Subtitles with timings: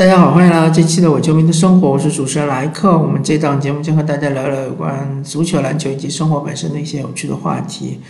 [0.00, 2.96] 大家好，欢迎来到这期的《我球迷的生活》，我是主持人莱克。
[2.96, 8.00] 我们这档节目将和大家聊聊有关足球、篮球以及生活本身的一些有趣的话题。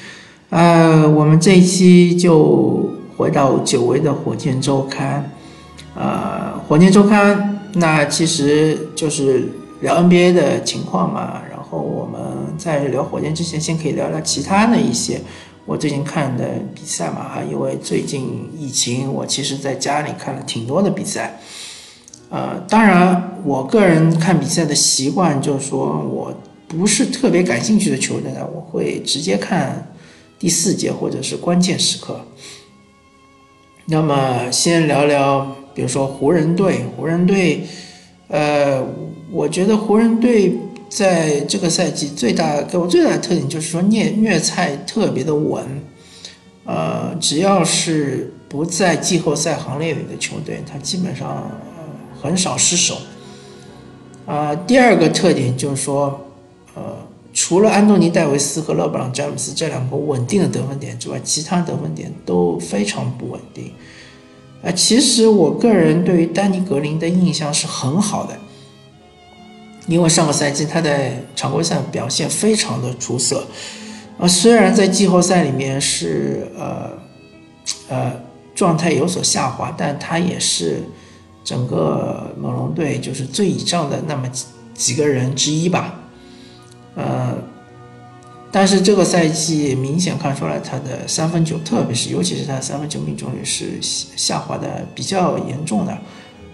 [0.51, 5.33] 呃，我们这一期就回到久违的火箭周刊。
[5.97, 9.49] 呃，火箭周刊，那其实就是
[9.81, 11.43] 聊 NBA 的情况嘛。
[11.51, 15.21] 然后我们在聊火箭之前，先可以聊聊其他的一些。
[15.67, 21.41] 我最近看的比赛嘛，哈，因为最近疫情，我其实在家里看了挺多的比赛。
[22.31, 26.33] 呃，当然，我个人看比赛的习惯就是说，我
[26.69, 29.93] 不是特别感兴趣的球队呢，我会直接看
[30.39, 32.21] 第四节或者是关键时刻。
[33.87, 35.45] 那么，先聊聊，
[35.75, 37.67] 比如说湖人队，湖人队，
[38.29, 38.81] 呃，
[39.33, 40.57] 我觉得湖人队
[40.89, 45.65] 在这个赛季最大给我最大的特点就是说，虐虐菜特别的稳，
[46.65, 51.51] 呃，只要是不在季后赛行列里的球队，他基本上。
[52.21, 52.99] 很少失手，
[54.27, 56.21] 啊，第二个特点就是说，
[56.75, 56.83] 呃，
[57.33, 63.73] 除了安东尼戴维斯和勒布朗詹姆斯这两个稳定的得分点之外，其他得分点都非常不稳定。
[64.63, 68.37] 啊，其实我个人对于丹尼格林的印象是很好的，
[69.87, 73.47] 因为上个赛季他在常规赛表现非常的出色，
[74.19, 76.91] 啊，虽然在季后赛里面是呃
[77.89, 78.13] 呃
[78.55, 80.83] 状态有所下滑，但他也是。
[81.43, 85.95] 整个猛龙队就是最倚仗的那么几几个人之一吧，
[86.95, 87.35] 呃，
[88.53, 95.99] 但是这个赛季明显看出来他的三分球，特别是尤其是他的三分球命中率是下滑的比较严重的。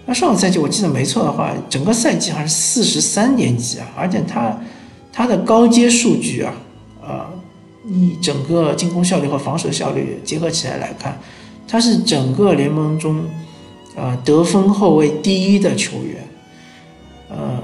[0.05, 4.57] 那上个赛季我记得没错的话，整个赛季还是四十三点几啊，而且他
[5.11, 6.53] 他的高阶数据啊，
[7.01, 7.25] 呃，
[7.83, 11.19] 你整个进攻效率和防守效率结合起来来看，
[11.67, 13.23] 他是整个联盟中。
[13.99, 16.27] 呃，得分后卫第一的球员，
[17.29, 17.59] 呃，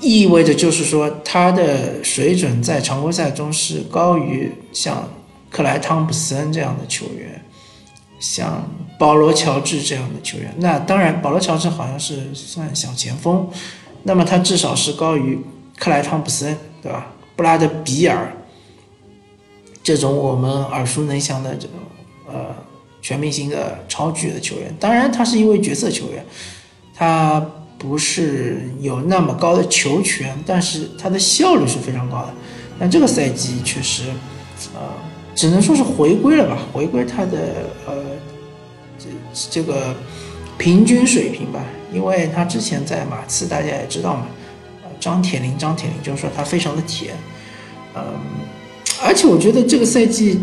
[0.00, 5.06] 意味着就是说他的水准在常规赛中是高于像
[5.50, 7.44] 克莱汤普森这样的球员，
[8.18, 8.66] 像
[8.98, 10.50] 保罗乔治这样的球员。
[10.60, 13.46] 那当然，保罗乔治好像是算小前锋，
[14.04, 15.38] 那么他至少是高于
[15.76, 17.08] 克莱汤普森，对吧？
[17.36, 18.34] 布拉德比尔
[19.82, 21.76] 这种我们耳熟能详的这种
[22.28, 22.64] 呃。
[23.04, 26.24] 全明星的超巨的球员，当然他是一位角色球员，
[26.94, 27.38] 他
[27.76, 32.32] 不是有那么高的球权，但是他的效率是非常高的。
[32.78, 34.04] 但这个赛季确实，
[34.74, 34.80] 呃，
[35.34, 37.94] 只能说是回归了吧，回归他的呃
[38.98, 39.10] 这
[39.50, 39.94] 这个
[40.56, 41.62] 平均水平吧。
[41.92, 44.28] 因为他之前在马刺，大家也知道嘛，
[44.98, 47.14] 张铁林，张铁林就是说他非常的铁，
[47.94, 48.02] 嗯，
[49.04, 50.40] 而且我觉得这个赛季。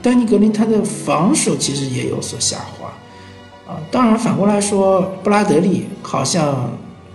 [0.00, 2.92] 丹尼格林他的防守其实也有所下滑，
[3.66, 6.70] 啊，当然反过来说，布拉德利好像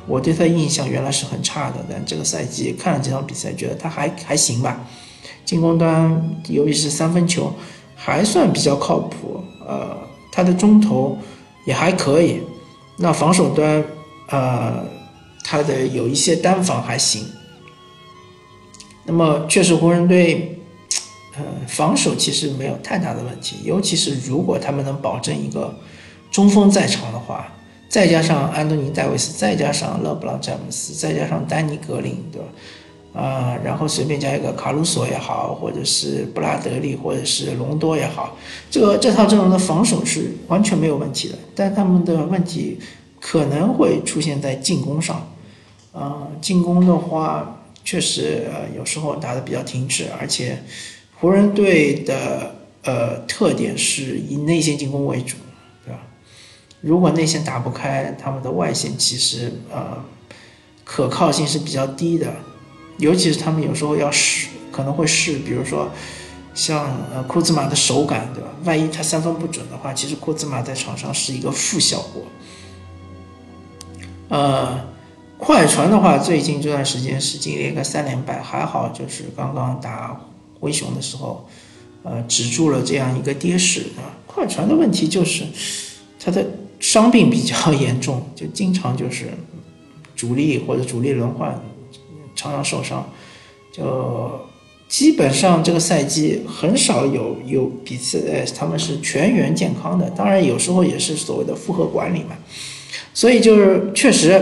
[0.05, 4.85] 我对他印象原来是很差的，但这个赛季看了几场比赛，觉得他还还行吧，
[5.45, 7.53] 进攻端尤其是三分球
[7.95, 9.97] 还算比较靠谱，呃，
[10.29, 11.17] 他的中投
[11.65, 12.41] 也还可以，
[12.97, 13.81] 那防守端
[14.29, 14.83] 呃
[15.41, 17.25] 他的有一些单防还行，
[19.05, 20.52] 那么确实湖人队。
[21.35, 25.73] 呃，防守其实没有太大的问题，尤其是如果他们能保证一个
[26.31, 27.51] 中锋在场的话，
[27.89, 32.47] 再加上安东尼戴维斯，再加上勒布朗詹姆斯，再加上丹尼格林，对吧？
[33.19, 38.37] 啊，然后随便加一个卡鲁索也好，或者是布拉德利，或者是隆多也好，
[38.69, 41.35] 这个这套阵容的防守是完全没有问题的。
[41.55, 42.77] 但他们的问题
[43.19, 45.27] 可能会出现在进攻上，
[45.93, 50.61] 啊，进攻的话确实呃有时候打得比较停滞，而且。
[51.23, 52.53] 湖人队的
[52.83, 55.37] 呃特点是以内线进攻为主，
[55.85, 56.01] 对吧？
[56.81, 60.03] 如果内线打不开，他们的外线其实呃
[60.83, 62.35] 可靠性是比较低的，
[62.97, 65.89] 尤其是他们有时候要试，可能会试，比如说
[66.53, 68.49] 像呃库兹马的手感，对吧？
[68.65, 72.23] 万一他三分不准的话，其实库兹马在场上是一个负效果。
[74.27, 74.77] 呃，
[75.37, 80.19] 快船的话，最近这段时间是经历一个三连败，还好就是刚刚打。
[80.63, 81.45] 灰熊的时候，
[82.03, 84.15] 呃，止住了这样一个跌势啊。
[84.25, 85.43] 快船的问题就是，
[86.17, 86.45] 他的
[86.79, 89.25] 伤病比较 严重，就经常就是
[90.15, 91.61] 主力或者主力轮换，
[92.33, 93.05] 常常受伤，
[93.73, 94.39] 就
[94.87, 100.09] 基本上这个赛季很少有有比赛，他们是全员健康的。
[100.11, 102.37] 当然有时候也是所谓的复合管理嘛，
[103.13, 104.41] 所以就是确实。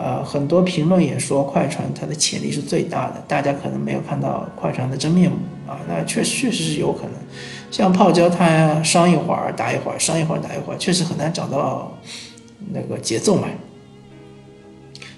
[0.00, 5.80] 呃，很多评论也说快船它的潜力是最大的，大家可能没有看到快船的真面目啊。
[5.88, 7.12] 那确确实是有可能，
[7.68, 11.98] 像泡椒他伤一会儿打一会儿，伤一会儿打一会儿，确实很难找到
[12.72, 13.48] 那个节奏嘛。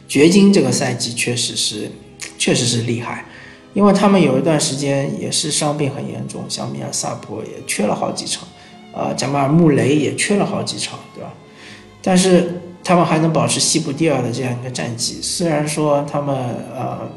[0.09, 1.91] 掘金这个赛季确实是，
[2.39, 3.27] 确实是厉害，
[3.75, 8.49] 因为他们有一段时间也是伤病很严重，像米尔萨普也缺了好几场，
[8.95, 11.33] 呃，贾马尔穆雷也缺了好几场，对吧？
[12.03, 12.60] 但是
[12.91, 16.35] 他们还能保持西部第二的这样一个战绩，虽然说他们
[16.75, 17.09] 呃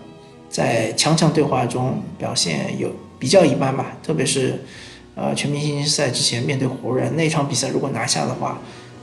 [0.48, 4.64] 在强强对话中表现有比较一般吧，特别是
[5.16, 8.60] 呃全明星赛之前面对湖人那场比赛，如果拿下的话，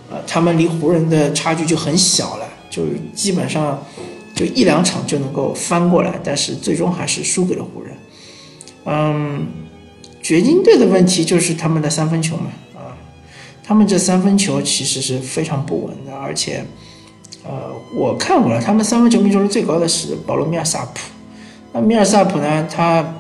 [0.09, 2.47] 呃，他们离湖人的差距就很小了。
[2.71, 2.85] 就
[3.17, 3.83] 基本上
[4.37, 7.97] 就一两场就能够翻过来，但是最终还是输给了湖人。
[8.85, 9.45] 嗯，
[10.23, 12.53] 掘金队的问题就是他们的三分球嘛，
[13.71, 16.65] 他们这三分球其实是非常不稳的，而且，
[17.45, 20.99] 呃，我看过了，他们三分球命中率最高的是保罗·米尔萨普。
[21.73, 23.15] 那米尔萨普呢，他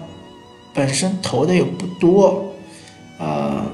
[0.74, 2.46] 本身投的又不多，
[3.18, 3.64] 呃。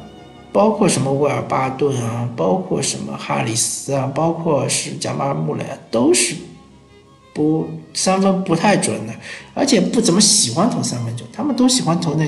[0.53, 6.35] 包括什么威尔巴顿啊，包括什么哈里斯啊，包括是贾马尔穆雷，都是
[7.33, 9.15] 不三分不太准的，
[9.55, 12.27] 而且不怎么喜欢投三分球，他们都喜欢投那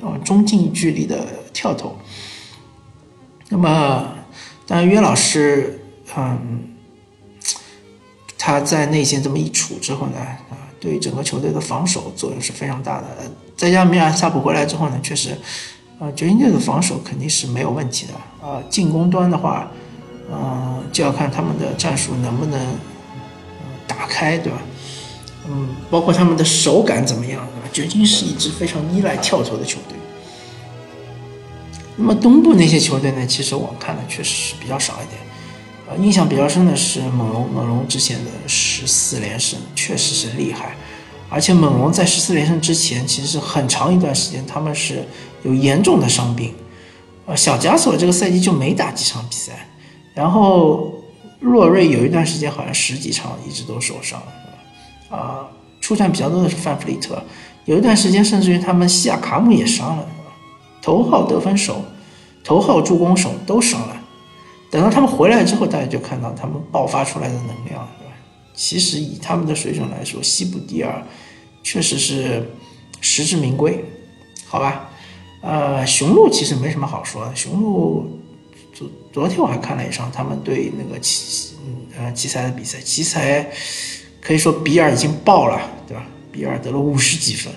[0.00, 1.94] 种中近距离的跳投。
[3.50, 4.14] 那么，
[4.66, 5.80] 当然约老师，
[6.16, 6.62] 嗯，
[8.38, 10.18] 他在内线这么一处之后呢，
[10.48, 13.06] 啊，对整个球队的防守作用是非常大的。
[13.56, 15.36] 再加上米尔萨普回来之后呢，确实。
[15.98, 18.14] 啊，掘金队的防守肯定是没有问题的
[18.48, 18.62] 啊。
[18.70, 19.70] 进攻端的话，
[20.32, 22.58] 嗯，就要看他们的战术能不能
[23.86, 24.58] 打开，对吧？
[25.46, 27.68] 嗯，包括他们的手感怎么样，对吧？
[27.70, 29.98] 掘金是一支非常依赖跳投的球队。
[31.96, 33.26] 那么东部那些球队呢？
[33.26, 35.20] 其实我看的确实是比较少一点。
[35.88, 40.74] 呃，印象比较深的是猛龙，猛龙之前的十四连胜确实是厉害。
[41.28, 45.04] 而且猛龙在十四连胜之前，其实很长一段时间他们是
[45.44, 46.52] 有严重的伤病，
[47.26, 49.68] 呃，小加索这个赛季就没打几场比赛，
[50.12, 50.92] 然后
[51.38, 54.20] 洛瑞有一段时间好像十几场一直都受伤，
[55.08, 55.46] 啊，
[55.80, 57.22] 出战比较多的是范弗里特，
[57.64, 60.06] 有一段时间甚至于他们西亚卡姆也伤了，
[60.82, 61.84] 头号得分手、
[62.42, 63.96] 头号助攻手都伤了，
[64.70, 67.88] 等到他们回来之后，大家就看到他们爆发出来的能量。
[67.98, 68.12] 对吧
[68.54, 71.02] 其实以他们的水准来说，西部第二
[71.62, 72.50] 确实是
[73.00, 73.84] 实至名归，
[74.46, 74.90] 好吧？
[75.42, 77.34] 呃，雄鹿其实没什么好说的。
[77.34, 78.20] 雄鹿
[78.74, 81.54] 昨昨天我还看了一场他们对那个奇
[81.96, 83.50] 呃奇才的比赛，奇才
[84.20, 86.04] 可以说比尔已经爆了，对吧？
[86.30, 87.52] 比尔得了五十几分，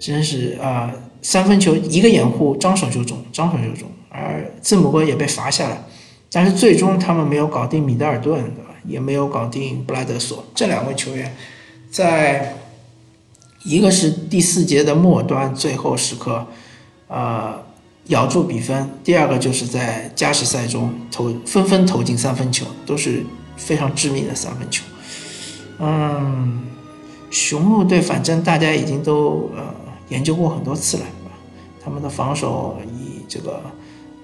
[0.00, 0.92] 真是啊，
[1.24, 5.86] 三分球一个掩护张手就中，张手就中，而字母哥也被罚下了，
[6.30, 8.44] 但是最终他们没有搞定米德尔顿，
[8.86, 10.44] 也没有搞定布莱德索。
[10.54, 11.34] 这两位球员，
[11.90, 12.56] 在
[13.64, 16.46] 一个是第四节的末端最后时刻，
[17.08, 17.58] 呃，
[18.08, 23.24] 咬住比分；第二个就是在加时赛中投纷纷投进三分球，都是
[23.56, 24.84] 非常致命的三分球。
[25.78, 26.64] 嗯，
[27.30, 29.63] 雄鹿队反正大家已经都呃
[30.08, 31.04] 研究过很多次了，
[31.82, 33.60] 他们的防守以这个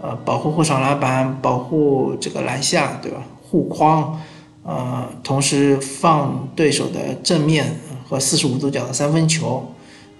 [0.01, 3.23] 呃保护后场篮板、保护这个篮下，对吧？
[3.43, 4.21] 护框。
[4.63, 9.73] 呃，同时放对手的正面和四十五度角的三分球，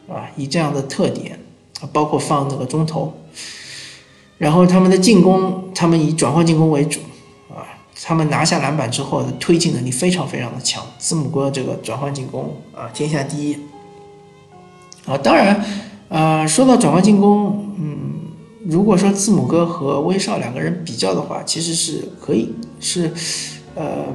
[0.09, 1.39] 啊，以这样的特点，
[1.93, 3.13] 包括放那个中投，
[4.39, 7.01] 然后他们的进攻，他们以转换进攻为主，
[7.51, 7.69] 啊，
[8.03, 10.83] 他们拿下篮板之后的推进能力非常非常的强。
[10.99, 13.70] 字母哥这个转换进攻啊，天下第一。
[15.11, 15.63] 啊，当然，
[16.09, 18.13] 呃，说到转换进攻，嗯，
[18.65, 23.13] 如果说字母哥和威少两个人比较的话，其实是可以是，
[23.75, 24.07] 呃。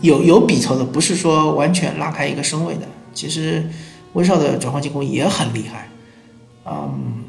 [0.00, 2.80] 有有比头的，不是说完全拉开一个身位的。
[3.14, 3.64] 其实
[4.14, 5.88] 威少的转换进攻也很厉害。
[6.66, 7.22] 嗯，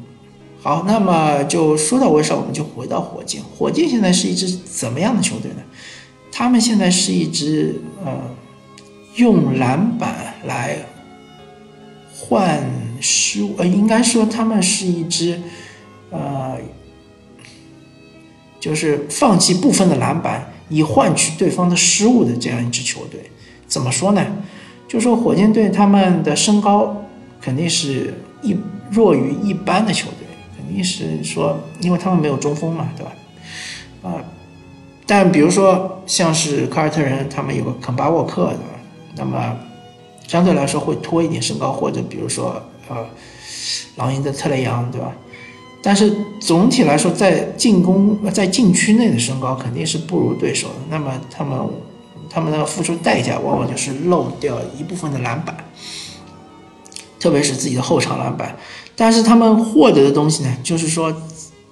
[0.60, 3.40] 好，那么就说到威少，我们就回到火箭。
[3.56, 5.62] 火箭现在是一支怎么样的球队呢？
[6.32, 8.10] 他们现在是一支呃，
[9.14, 10.76] 用篮板来
[12.28, 12.60] 换
[13.00, 15.40] 失误，呃，应该说他们是一支
[16.10, 16.56] 呃，
[18.58, 20.50] 就是放弃部分的篮板。
[20.70, 23.30] 以换取对方的失误的这样一支球队，
[23.66, 24.26] 怎么说呢？
[24.88, 27.04] 就说火箭队他们的身高
[27.38, 28.56] 肯定是一
[28.90, 30.26] 弱于一般的球队，
[30.56, 33.12] 肯定是说，因为他们没有中锋嘛，对吧？
[34.04, 34.24] 啊，
[35.06, 38.80] 但比如说像是凯尔特人，他们有个肯巴沃克，对吧？
[39.16, 39.56] 那么
[40.26, 43.06] 相对来说会拖一点身高，或者比如说呃，
[43.96, 45.12] 狼鹰的特雷杨，对吧？
[45.82, 50.74] 但是总体来说，在进攻在禁区内的身高肯定是不如对手的。
[50.88, 51.58] 那么他们
[52.30, 55.54] 他们的付出代价往往就是漏掉一部分的篮板，
[57.20, 58.56] 特别是自己的后场篮板。
[58.96, 61.14] 但是他们获得的东西呢，就是说，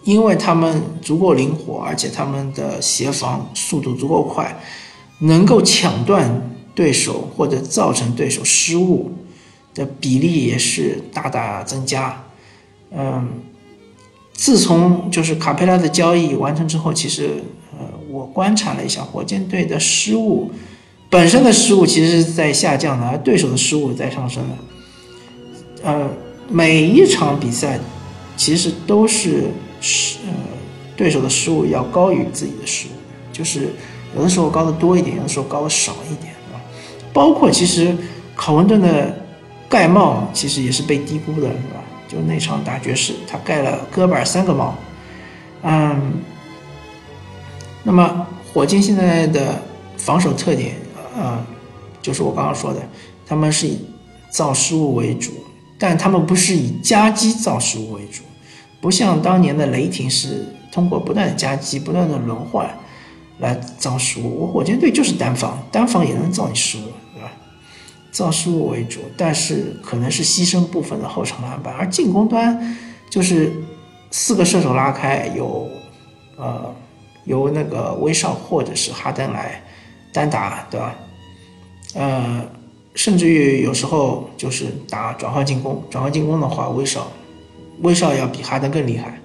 [0.04, 4.61] 因为他们足够灵活，而且他们的协防速度足够快，
[5.21, 9.12] 能够抢断对手或者造成对手失误
[9.75, 12.25] 的比例也是大大增加。
[12.91, 13.29] 嗯，
[14.33, 20.50] 自从就是卡佩拉的交易完成之后，其实呃，我观察了一下火箭队的失误，
[21.09, 25.91] 本身的失误其实是在下降的，而对手的失误在上升的。
[25.91, 26.09] 呃，
[26.49, 27.79] 每一场比赛
[28.37, 29.45] 其实都是。
[29.85, 30.33] 失呃，
[30.97, 32.91] 对手的失误要高于自己的失误，
[33.33, 33.71] 就是
[34.14, 36.32] 有的时候高的多一点，有的时候高的少一点，
[37.12, 37.97] 包括其实
[38.35, 39.14] 考文顿的
[39.69, 41.83] 盖帽其实也是被低估的，是吧？
[42.09, 44.75] 就那场打爵士，他盖了戈贝尔三个帽。
[45.62, 46.14] 嗯，
[47.83, 49.62] 那么火箭现在的
[49.97, 50.75] 防守特点，
[51.16, 51.42] 呃，
[52.02, 52.81] 就是我刚刚说的，
[53.26, 53.78] 他们是以
[54.28, 55.33] 造失误为主，
[55.78, 58.23] 但他们不是以夹击造失误为主。
[58.81, 62.69] 不像当年的雷霆是通过不断的夹击、不断的轮换
[63.42, 67.30] 来造失误，我火箭队就是单防，单防也能造你失误，对吧？
[68.11, 72.76] 造失误为主，但是可能是牺牲部分的后场篮板，而进攻端
[73.11, 73.52] 就是
[74.11, 75.68] 四个射手拉开，有
[76.38, 76.75] 呃
[77.25, 79.61] 由那个威少或者是哈登来
[80.12, 80.94] 单打，对吧？
[81.94, 82.46] 呃，
[82.94, 87.11] 甚至于有时候就是打转换进攻，转换进攻的话，威少。
[87.80, 89.18] 威少要比哈登更厉害，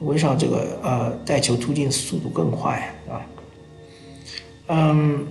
[0.00, 3.24] 威少这个呃带球突进速度更快，啊，
[4.68, 5.26] 嗯，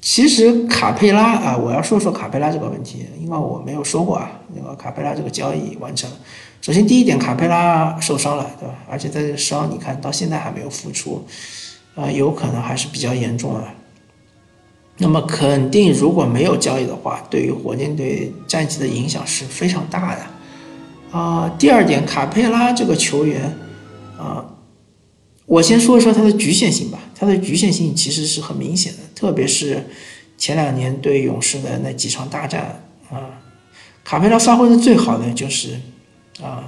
[0.00, 6.10] 其实卡佩拉啊，我要说说卡佩拉这个问题，因为我没有说过啊，那个卡佩拉这个交易完成，
[6.60, 8.74] 首先第一点，卡佩拉受伤了，对吧？
[8.90, 11.24] 而且他这伤你看到现在还没有复出，
[11.94, 13.64] 啊，有可能还是比较严重的。
[14.98, 21.18] 那么肯定如果没有交易的话，对于火箭队战绩的影响是非常大的。
[21.18, 23.54] 啊，第二点，卡佩拉这个球员，
[24.18, 24.44] 啊，
[25.52, 26.98] 我先说一说它的局限性吧。
[27.14, 29.86] 它的局限性其实是很明显的，特别是
[30.38, 33.38] 前两年对勇士的那几场大战啊，
[34.02, 35.78] 卡佩拉发挥的最好的就是
[36.42, 36.64] 啊，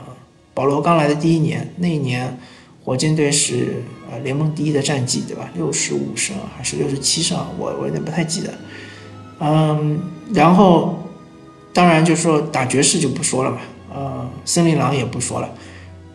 [0.52, 2.38] 保罗刚来的第一年，那一年
[2.84, 5.50] 火箭队是呃联盟第一的战绩，对吧？
[5.56, 8.54] 六十五胜还是六十七胜，我我有点不太记得。
[9.40, 9.98] 嗯，
[10.34, 11.08] 然后
[11.72, 13.58] 当然就说打爵士就不说了嘛。
[13.94, 15.48] 呃，森林狼也不说了，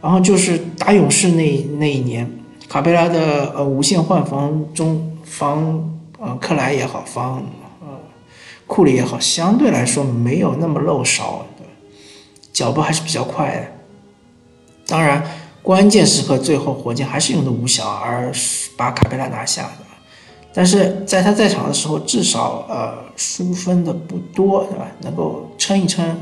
[0.04, 2.30] 然后就是打勇士那那一年，
[2.70, 7.44] 卡佩拉的呃无限换防中防呃克莱也好，防
[7.82, 7.88] 呃
[8.68, 11.46] 库里也好，相对来说没有那么漏勺，
[12.54, 13.66] 脚步还是比较快的。
[14.86, 15.24] 当然，
[15.64, 18.32] 关键时刻最后火箭还是用的无效而
[18.78, 19.86] 把卡佩拉拿下的，
[20.54, 24.86] 但是在他在场的时候，至少呃输分的不多，对吧？
[25.02, 26.16] 能够撑一撑。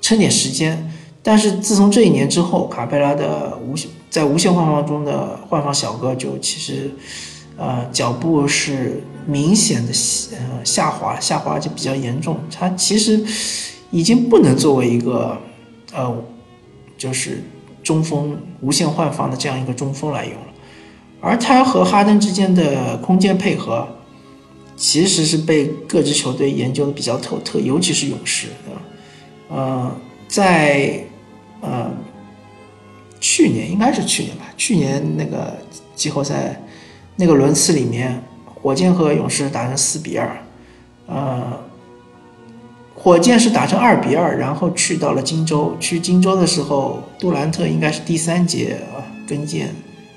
[0.00, 3.74] 撑点时间，但是自从这一年之后，卡佩拉的无
[4.14, 6.88] 在无限换防中的换防小哥就其实，
[7.56, 9.92] 呃，脚步是明显的
[10.38, 12.38] 呃下滑，下滑就比较严重。
[12.48, 13.20] 他其实
[13.90, 15.36] 已经不能作为一个
[15.92, 16.16] 呃，
[16.96, 17.42] 就是
[17.82, 20.46] 中锋无限换防的这样一个中锋来用了。
[21.20, 23.88] 而他和哈登之间的空间配合，
[24.76, 28.80] 其实是被各支球队研究的比较透彻，尤其是勇士，对吧？
[29.48, 29.96] 呃，
[30.28, 31.04] 在
[31.62, 31.90] 呃
[33.26, 35.56] 去年应该是去年吧，去年那个
[35.94, 36.60] 季后赛
[37.16, 40.36] 那个轮次里面，火箭和勇士打成四比二，
[41.06, 41.58] 呃，
[42.94, 49.68] 火箭是打成二比二，然后去到了荆州，去荆州的时候，杜兰特应该是第三节啊跟腱，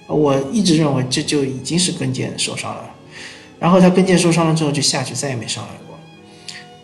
[0.10, 2.84] 我一直认为这就已经是跟腱受伤了，
[3.58, 5.98] 然后他跟腱受伤了之后就下去再也没上来过。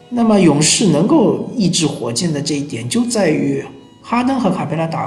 [0.07, 3.61] 那么勇士能够抑制火箭的这一点，就在于
[4.01, 5.01] 哈登和卡佩拉打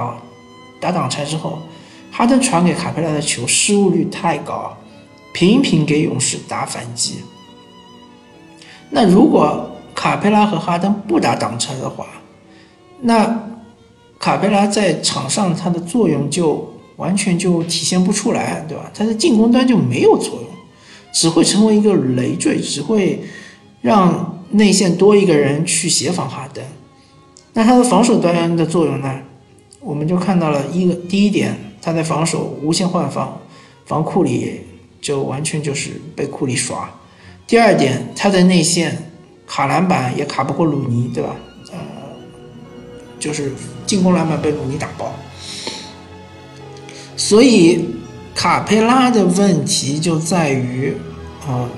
[0.79, 1.59] 打挡拆之后，
[2.11, 4.75] 哈登传给卡佩拉的球失误率太高，
[5.33, 7.15] 频频给勇士打反击。
[8.89, 12.05] 那如果卡佩拉和哈登不打挡拆的话，
[13.01, 13.47] 那
[14.19, 18.91] 卡佩拉在场上他的作用就完全就体现不出来，对吧？
[18.93, 20.49] 他的进攻端就没有作用，
[21.11, 23.23] 只会成为一个累赘，只会
[23.81, 24.33] 让。
[24.49, 26.63] 内线多一个人去协防哈登，
[27.51, 29.19] 那他的防守端的作用呢？
[29.79, 33.39] 我们就看到了一个第一点，他在防守无限换防，
[33.85, 34.61] 防库里
[34.99, 36.89] 就完全就是被库里耍。
[37.45, 39.11] 第二点，他在内线
[39.45, 41.35] 卡篮板也卡不过鲁尼，对吧？
[41.71, 41.77] 呃，
[43.19, 43.51] 就是
[43.85, 45.13] 进攻篮板被鲁尼打爆。
[47.15, 47.85] 所以
[48.35, 50.95] 卡佩拉的问题就在于，
[51.47, 51.69] 啊。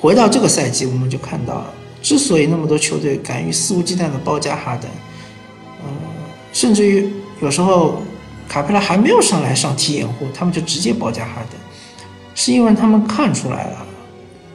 [0.00, 1.72] 回到这个赛季，我们就看到了，
[2.02, 4.90] 之所以那么多球队敢于肆无忌惮的包夹哈登，
[5.82, 5.88] 嗯，
[6.54, 8.00] 甚至于有时候
[8.48, 11.60] 卡佩拉还没有上来上替掩护，他们就直接包夹哈登，
[12.34, 13.86] 是因为他们看出来了，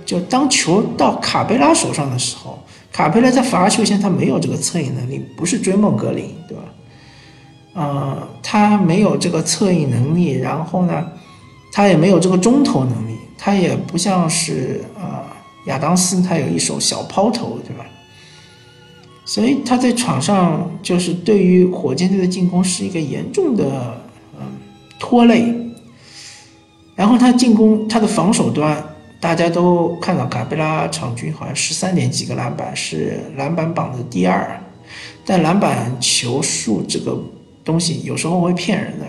[0.06, 2.58] 就当球到卡佩拉手上的时候，
[2.92, 6.64] 卡佩拉在罚球线他没有这个策应能力，不是追梦格林，对吧？
[7.74, 11.06] 呃，他没有这个策应能力，然后呢，
[11.74, 15.22] 他也没有这个中投能力，他也不像是呃
[15.66, 17.86] 亚当斯，他有一手小抛投，对吧？
[19.30, 23.96] 所以他在场上就是对于火箭队的进攻是一个严重的
[24.40, 24.48] 嗯
[25.00, 25.54] 拖累，
[26.96, 28.84] 然后他进攻他的防守端，
[29.20, 34.60] 大家都看到卡佩拉场均好像十三点几个篮板，是篮板榜的第二，
[35.24, 37.16] 但篮板球数这个
[37.64, 39.06] 东西有时候会骗人的。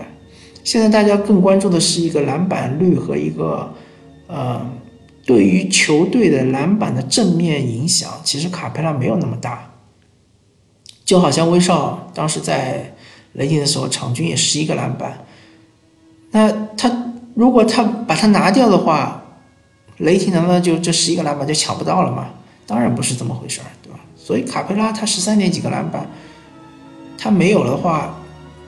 [0.63, 3.73] 现在大家更关注的是一个篮板率和一个
[4.27, 4.61] 呃
[5.25, 9.67] 对于球队的篮板的正面影响，其实卡佩拉没有那么大。
[11.11, 12.95] 就好像威少当时在
[13.33, 15.25] 雷霆的时候，场均也十一个篮板。
[16.31, 16.89] 那他
[17.35, 19.21] 如果他把他拿掉的话，
[19.97, 22.29] 雷霆难道就这十一个篮板就抢不到了吗？
[22.65, 23.99] 当然不是这么回事儿，对吧？
[24.15, 26.09] 所以卡佩拉他十三点几个篮板，
[27.17, 28.17] 他没有的话，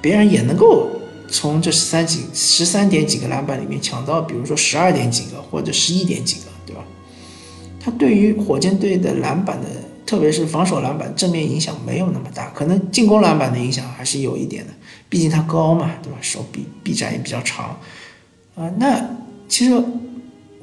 [0.02, 0.90] 别人也能够
[1.30, 6.84] 从这十三几十三点几个篮板里面抢到，比如说十二点几个或者十一点几个，对吧？
[7.80, 9.68] 他对于火箭队的篮板的。
[10.06, 14.74] 特别是防守篮板正面影响没有那么大，可能进攻篮板的影响还是有一点的，
[15.08, 16.18] 毕竟他高嘛，对吧？
[16.22, 17.80] 手臂臂展也比较长，
[18.56, 19.02] 啊，那
[19.48, 19.82] 其实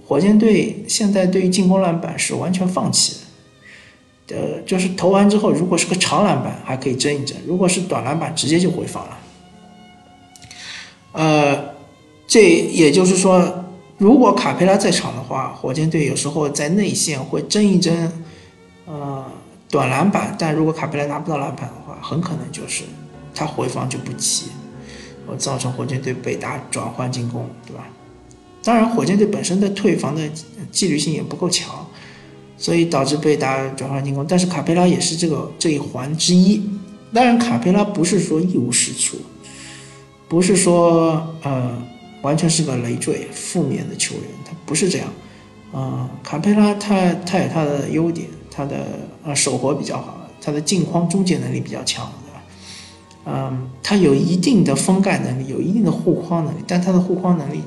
[0.07, 3.17] 火箭队现在对于进攻篮板是完全放弃
[4.27, 9.19] 的，呃，就是投完之后，如果是个长篮板还可以争一争，如果是短篮板直接就回防了，
[11.13, 11.75] 呃，
[12.27, 13.65] 这也就是说，
[13.97, 18.13] 如果卡佩拉在场的话，火箭队有时候在内线会争一争。
[18.93, 19.25] 呃，
[19.71, 22.83] 短篮板，但如果卡佩拉拿不到篮板的话，很可能就是
[23.33, 24.47] 他回防就不齐，
[25.29, 27.87] 我造成火箭队被打转换进攻，对吧？
[28.65, 30.29] 当然，火箭队本身的退防的
[30.73, 31.87] 纪律性也不够强，
[32.59, 34.27] 所以导致被打转换进攻。
[34.29, 36.61] 但是卡佩拉也是这个这一环之一。
[37.15, 39.19] 当然，卡佩拉不是说一无是处，
[40.29, 41.81] 不是说呃
[42.23, 45.07] 完全是个累赘、负面的球员，他不是这样。
[45.73, 48.27] 嗯，卡佩拉他他有他的优点。
[48.51, 48.77] 他的
[49.25, 52.43] 呃手活比较好，他的镜框终结能力比较强，对吧？
[53.27, 57.63] 嗯，他有一定的封盖能力，有一定的护框能力，但他的护框能力，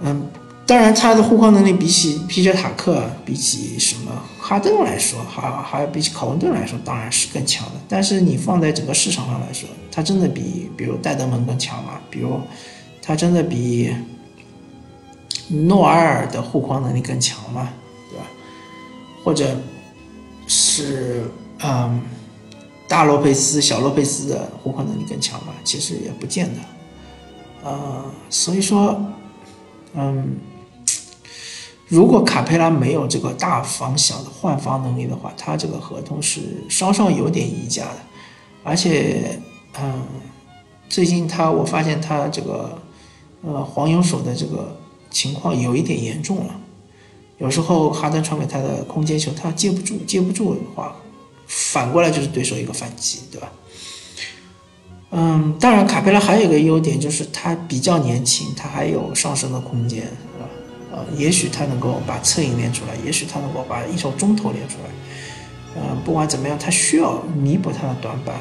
[0.00, 0.28] 嗯，
[0.66, 7.74] 当然他的护框能力比起皮杰塔克，比起什么哈登来说，还还比起考文顿来说，当然是更强的。
[7.88, 12.00] 但是你放在整个市场上来说，他真的比比如戴德蒙更强吗？
[12.10, 12.38] 比如
[13.00, 13.94] 他真的比
[15.48, 17.70] 诺埃尔的护框能力更强吗？
[18.10, 18.26] 对吧
[19.26, 19.56] 或者
[20.46, 21.24] 是
[21.58, 22.00] 嗯，
[22.86, 25.52] 大洛佩斯、小洛佩斯的护框能力更强吧？
[25.64, 26.60] 其实也不见得。
[27.64, 29.04] 呃，所以说，
[29.94, 30.36] 嗯，
[31.88, 37.98] 如果卡佩拉没有这个大防小的换防能力的话，他这个合同是稍稍有点溢价的。
[38.62, 39.40] 而且，
[39.80, 40.02] 嗯，
[40.88, 42.80] 最近他我发现他这个
[43.42, 44.76] 呃黄油手的这个
[45.10, 46.60] 情况有一点严重了。
[47.38, 50.96] 有时候哈登传给他的空间球，他接不住，接不住的话，
[51.46, 53.52] 反过来就是对手一个反击，对吧？
[55.10, 60.08] 嗯，当然卡佩拉还有一个优点就是他比较年轻，他还有上升的空间，是
[60.40, 60.48] 吧？
[60.92, 64.90] 呃，也许他能够把侧影练出来，也许他能够把一手中投练出来。
[65.76, 68.34] 嗯，不管怎么样，他需要弥补他的短板，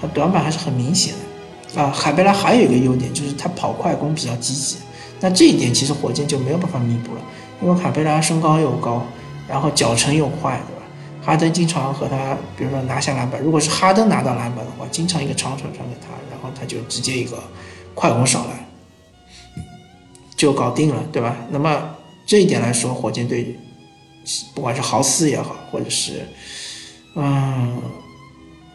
[0.00, 1.80] 他短板还是很明显的。
[1.80, 4.76] 啊，卡佩拉还有一个优点就是他跑快攻比较积极，
[5.20, 7.20] 那这一点其实火箭就没有办法弥补了。
[7.62, 9.04] 因为卡佩拉身高又高，
[9.48, 10.82] 然后脚程又快，对吧？
[11.24, 17.42] 哈登经常和他，比如说拿下篮板，如果是哈登拿到篮板的话，经常一个长传传给他，然后他就直接一个
[17.94, 18.64] 快攻上篮，
[20.36, 21.36] 就搞定了，对吧？
[21.50, 23.58] 那么这一点来说，火箭队
[24.54, 26.28] 不管是豪斯也好，或者是
[27.14, 27.80] 嗯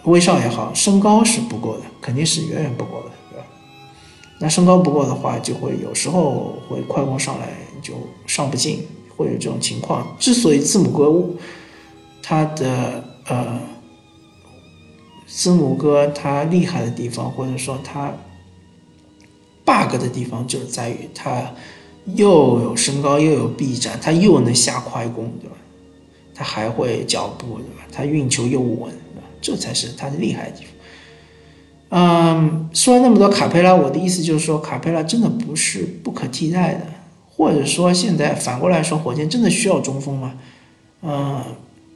[0.06, 3.11] 威少也好，身高是不够的，肯定是远远不够的，
[4.41, 7.47] 那身高不够的话，就会有时候会快攻上来。
[7.84, 7.95] 就
[8.27, 8.86] 上不进，
[9.17, 10.15] 会有这种情况。
[10.19, 11.12] 之所以字母哥
[12.21, 13.60] 他的呃
[15.25, 18.13] 字母哥他厉害的地方，或者说他
[19.65, 21.51] bug 的地方，就在于他
[22.06, 25.56] 又有身高又有臂展，他又能下快攻，对吧？
[26.36, 27.88] 他还会脚步，对吧？
[27.91, 28.93] 他运球又稳，
[29.41, 30.70] 这才是他的厉害的地方。
[31.91, 36.82] 嗯，说了那么多卡佩拉，我的意思就是说，卡佩拉真的不是不可替代的。
[37.34, 40.34] 或者说，现在反过来说，火箭真的需要中锋吗？
[41.01, 41.43] 嗯，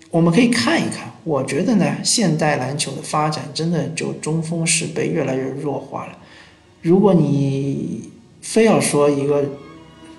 [0.09, 1.11] 我们可以看一看。
[1.23, 6.17] 我觉得呢，现代篮球的发展真的就中锋是被越来越弱化了。
[6.81, 8.09] 如果你
[8.41, 9.43] 非要说一个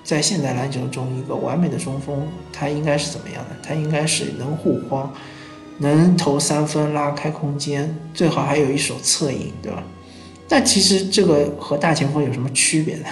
[0.03, 3.55] 在现代篮球中一个完美的中锋，他应该是怎么样的？
[3.61, 5.13] 他应该是能护框，
[5.79, 9.83] 能投三分，拉开空间，最好还有一手策应，对吧？
[10.47, 13.05] 但其实这个和大前锋有什么区别呢？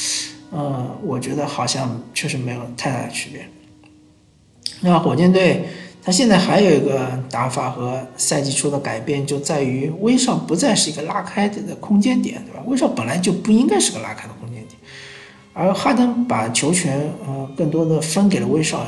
[0.52, 3.48] 呃，我觉得好像确实没有太大的区别。
[4.80, 5.64] 那火箭队
[6.02, 12.62] 他现在还有一个打法和赛季初的改变，就在于威少不再是一个拉开的空间点，对吧？
[12.66, 14.78] 威少本来就不应该是个拉开的空间点，
[15.54, 18.86] 而哈登把球权呃更多的分给了威少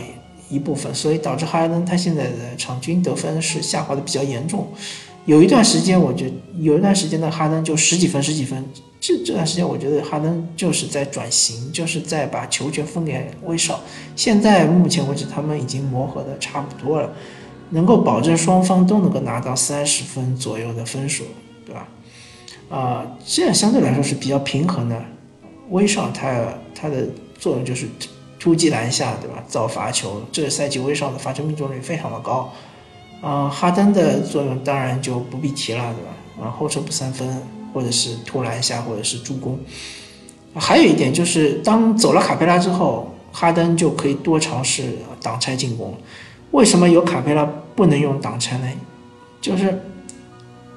[0.48, 4.68] 一部分，所以导致哈登他现在的场均得分是下滑的比较严重。
[5.24, 8.64] 有一段时间，我觉有一段时间的哈登就十几分十几分，
[9.00, 13.80] 这这段时间我觉得哈登就是在转型，就是在把球权分给威少。
[14.14, 17.12] 现在目前为止，他们已经磨合的差不多了，
[17.70, 21.24] 能够保证双方都能够拿到三十分左右的分数，
[21.64, 21.88] 对吧？
[22.68, 25.04] 啊，这样相对来说是比较平衡的。
[25.70, 27.04] 威少他他的
[27.36, 27.88] 作用就是
[28.46, 29.42] 突击篮下，对吧？
[29.48, 30.22] 造罚球。
[30.30, 32.52] 这个赛季威少的罚球命中率非常的高。
[33.20, 36.46] 啊，哈登的作用当然就不必提了，对吧？
[36.48, 37.42] 啊，后撤步三分，
[37.74, 39.58] 或者是突篮下，或者是助攻。
[40.54, 45.92] 还有一点就是，当走了卡佩拉之后，哈登就可以多尝试挡拆进攻。
[46.52, 48.68] 为什么有卡佩拉不能用挡拆呢？
[49.40, 49.76] 就是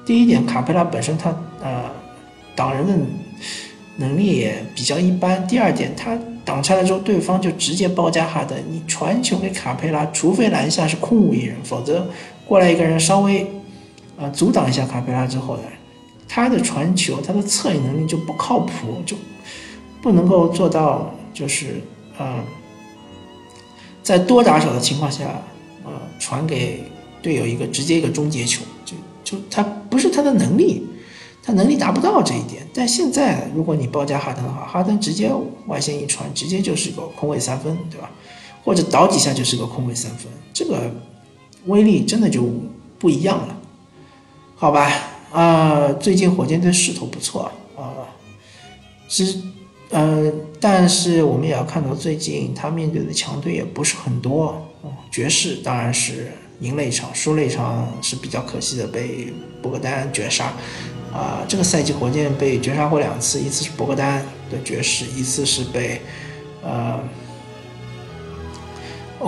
[0.04, 1.84] 第一点，卡佩拉本身他呃
[2.56, 2.92] 挡人的
[3.96, 5.46] 能力也比较一般。
[5.46, 8.56] 第二点，他挡拆了之后，对方就直接包夹哈登。
[8.70, 12.06] 你传球给卡佩拉，除非篮下是空无一人，否则。
[12.46, 13.46] 过来一个人稍微，
[14.16, 15.62] 呃，阻挡一下卡佩拉之后呢，
[16.28, 19.16] 他的传球，他的策应能力就不靠谱，就
[20.02, 21.80] 不能够做到，就是
[22.18, 22.42] 呃，
[24.02, 25.40] 在多打手的情况下，
[25.84, 26.82] 呃，传给
[27.22, 30.84] 队友一个直接一个终结球，就就他不是他的能力，
[31.52, 32.66] 能力达不到这一点。
[32.72, 35.30] 但现在如果你包夹哈登的话，哈登直接
[35.66, 38.10] 外线一传，直接就是个空位三分，对吧？
[38.64, 40.90] 或者倒几下就是个空位三分，这个。
[41.66, 42.42] 威力真的就
[42.98, 43.54] 不一样了，
[44.56, 44.90] 好吧？
[45.30, 48.08] 啊，最近火箭队势头不错啊，
[49.06, 49.42] 之
[49.90, 54.66] 呃，但是我们也要看到，最近他面对的强队也不是很多。
[55.10, 60.54] 爵士当然是赢了一场，输了一场是比较可惜的，被博格丹绝杀。
[61.12, 66.00] 啊，这个赛季火箭被绝杀过两次，一次是博格丹的爵士，一次是被
[66.62, 67.00] 呃。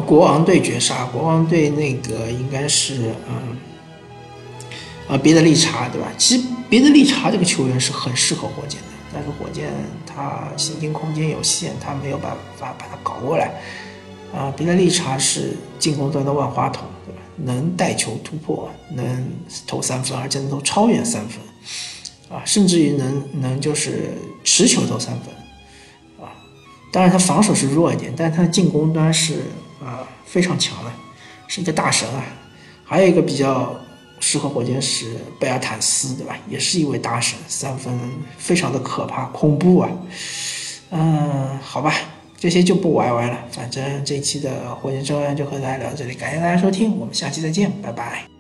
[0.07, 3.59] 国王队绝杀，国王队那个应该是嗯，
[5.07, 6.09] 啊，别的利查对吧？
[6.17, 9.71] 其实别的利查这个球员是很适合火箭的，但是火箭
[10.07, 13.61] 他行进空间有限，他没有办法把他搞过来。
[14.35, 17.21] 啊，别的利查是进攻端的万花筒，对吧？
[17.37, 19.29] 能带球突破，能
[19.67, 21.39] 投三分，而且能投超远三分，
[22.29, 26.33] 啊，甚至于能能就是持球投三分，啊，
[26.93, 29.43] 当然他防守是弱一点，但是他的进攻端是。
[29.85, 30.93] 啊，非常强的，
[31.49, 32.25] 是一个大神啊！
[32.85, 33.75] 还有一个比较
[34.21, 36.39] 适合火箭是贝尔坦斯，对吧？
[36.49, 37.93] 也是一位大神，三分
[38.39, 39.91] 非常的可怕、恐怖啊！
[40.91, 41.93] 嗯，好吧，
[42.39, 43.37] 这些就不歪歪了。
[43.51, 48.32] 反正这期的火箭正案就和大家聊到这里，感谢大家收听，我们下期再见，拜拜。